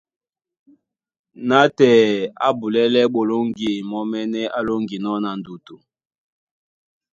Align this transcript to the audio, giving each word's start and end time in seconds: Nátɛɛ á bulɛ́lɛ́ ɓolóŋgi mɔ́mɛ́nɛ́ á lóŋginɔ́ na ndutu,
Nátɛɛ 1.47 2.05
á 2.45 2.47
bulɛ́lɛ́ 2.59 3.11
ɓolóŋgi 3.13 3.69
mɔ́mɛ́nɛ́ 3.89 4.51
á 4.57 4.59
lóŋginɔ́ 4.67 5.15
na 5.23 5.31
ndutu, 5.39 5.75